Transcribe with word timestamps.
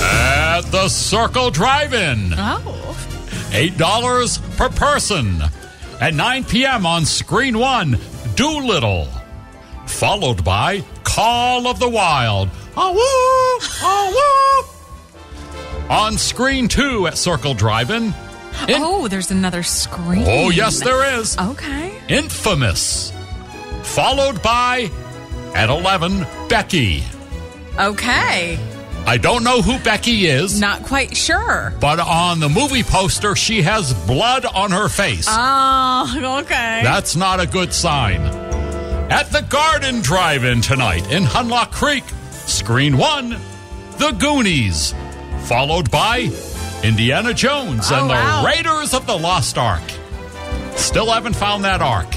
At 0.00 0.62
the 0.70 0.88
Circle 0.88 1.50
Drive 1.50 1.92
In. 1.94 2.32
Oh. 2.36 2.96
$8 3.50 4.56
per 4.56 4.68
person. 4.68 5.42
At 6.00 6.14
9 6.14 6.44
p.m. 6.44 6.86
on 6.86 7.04
Screen 7.04 7.58
1, 7.58 7.98
Dolittle. 8.36 9.08
Followed 9.86 10.44
by 10.44 10.84
Call 11.02 11.66
of 11.66 11.80
the 11.80 11.88
Wild. 11.88 12.50
Ah, 12.76 12.92
woo, 12.92 13.66
ah, 13.82 14.66
woo. 15.88 15.92
On 15.92 16.16
Screen 16.18 16.68
2 16.68 17.06
at 17.08 17.18
Circle 17.18 17.54
Drive 17.54 17.90
In. 17.90 18.14
oh, 18.68 19.08
there's 19.08 19.30
another 19.30 19.62
screen. 19.62 20.24
Oh, 20.26 20.50
yes, 20.50 20.80
there 20.80 21.18
is. 21.18 21.36
Okay. 21.38 21.98
Infamous. 22.08 23.12
Followed 23.82 24.42
by, 24.42 24.90
at 25.54 25.70
11, 25.70 26.26
Becky. 26.48 27.02
Okay. 27.78 28.58
I 29.08 29.16
don't 29.16 29.42
know 29.42 29.62
who 29.62 29.78
Becky 29.78 30.26
is, 30.26 30.60
Not 30.60 30.82
quite 30.82 31.16
sure. 31.16 31.72
but 31.80 31.98
on 31.98 32.40
the 32.40 32.48
movie 32.50 32.82
poster, 32.82 33.34
she 33.34 33.62
has 33.62 33.94
blood 34.06 34.44
on 34.44 34.70
her 34.70 34.90
face. 34.90 35.26
Oh, 35.26 36.40
okay. 36.42 36.82
That's 36.84 37.16
not 37.16 37.40
a 37.40 37.46
good 37.46 37.72
sign. 37.72 38.20
At 39.10 39.32
the 39.32 39.40
Garden 39.48 40.02
Drive 40.02 40.44
In 40.44 40.60
tonight 40.60 41.10
in 41.10 41.22
Hunlock 41.24 41.72
Creek, 41.72 42.04
Screen 42.44 42.98
1, 42.98 43.30
The 43.96 44.10
Goonies, 44.18 44.92
followed 45.44 45.90
by 45.90 46.30
Indiana 46.84 47.32
Jones 47.32 47.90
Oh, 47.90 47.98
and 48.00 48.10
the 48.10 48.14
wow. 48.14 48.44
Raiders 48.44 48.92
of 48.92 49.06
the 49.06 49.16
Lost 49.16 49.56
Ark. 49.56 49.82
Still 50.76 51.10
haven't 51.10 51.34
found 51.34 51.64
that 51.64 51.80
ark. 51.80 52.14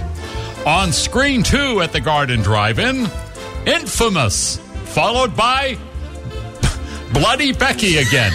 On 0.68 0.92
Screen 0.92 1.42
2 1.42 1.80
at 1.80 1.94
the 1.94 2.02
Garden 2.02 2.42
Drive 2.42 2.80
In, 2.80 3.10
Infamous, 3.66 4.58
followed 4.84 5.38
by 5.38 5.78
Bloody 7.14 7.52
Becky 7.52 7.98
again. 7.98 8.32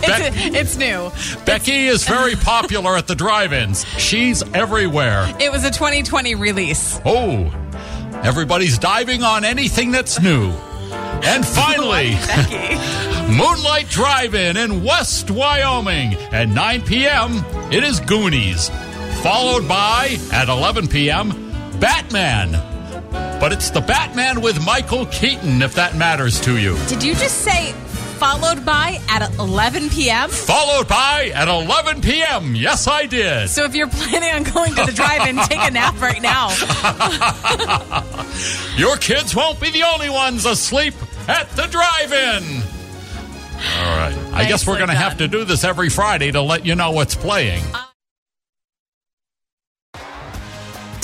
Beck- 0.00 0.32
it's, 0.34 0.56
it's 0.56 0.76
new. 0.76 1.10
Becky 1.44 1.86
is 1.86 2.06
very 2.06 2.34
popular 2.36 2.96
at 2.96 3.06
the 3.06 3.14
drive-ins. 3.14 3.84
She's 3.98 4.42
everywhere. 4.54 5.26
It 5.40 5.50
was 5.50 5.64
a 5.64 5.70
2020 5.70 6.34
release. 6.34 7.00
Oh, 7.04 7.52
everybody's 8.22 8.78
diving 8.78 9.22
on 9.22 9.44
anything 9.44 9.90
that's 9.90 10.20
new. 10.20 10.50
And 10.50 11.44
finally. 11.46 12.16
Moonlight 13.34 13.88
Drive-In 13.90 14.56
in 14.56 14.82
West 14.84 15.30
Wyoming 15.30 16.14
at 16.14 16.48
9 16.48 16.82
p.m. 16.82 17.44
It 17.70 17.84
is 17.84 18.00
Goonies, 18.00 18.70
followed 19.22 19.68
by 19.68 20.16
at 20.32 20.48
11 20.48 20.88
p.m. 20.88 21.28
Batman. 21.78 22.67
But 23.40 23.52
it's 23.52 23.70
the 23.70 23.80
Batman 23.80 24.40
with 24.40 24.64
Michael 24.64 25.06
Keaton, 25.06 25.62
if 25.62 25.74
that 25.74 25.96
matters 25.96 26.40
to 26.40 26.58
you. 26.58 26.76
Did 26.88 27.04
you 27.04 27.14
just 27.14 27.42
say 27.42 27.72
followed 28.18 28.64
by 28.64 28.98
at 29.08 29.32
11 29.38 29.90
p.m.? 29.90 30.28
Followed 30.28 30.88
by 30.88 31.30
at 31.32 31.46
11 31.46 32.00
p.m. 32.00 32.56
Yes, 32.56 32.88
I 32.88 33.06
did. 33.06 33.48
So 33.48 33.64
if 33.64 33.76
you're 33.76 33.86
planning 33.88 34.34
on 34.34 34.42
going 34.52 34.74
to 34.74 34.86
the 34.86 34.92
drive-in, 34.92 35.36
take 35.44 35.60
a 35.60 35.70
nap 35.70 36.00
right 36.00 36.20
now. 36.20 36.48
Your 38.76 38.96
kids 38.96 39.36
won't 39.36 39.60
be 39.60 39.70
the 39.70 39.84
only 39.84 40.10
ones 40.10 40.44
asleep 40.44 40.94
at 41.28 41.48
the 41.50 41.66
drive-in. 41.66 42.62
All 43.58 43.96
right. 43.96 44.16
I 44.32 44.48
guess 44.48 44.66
we're 44.66 44.78
going 44.78 44.88
to 44.88 44.96
have 44.96 45.18
to 45.18 45.28
do 45.28 45.44
this 45.44 45.62
every 45.62 45.88
Friday 45.88 46.32
to 46.32 46.42
let 46.42 46.66
you 46.66 46.74
know 46.74 46.90
what's 46.90 47.14
playing. 47.14 47.62
Uh, 47.72 47.84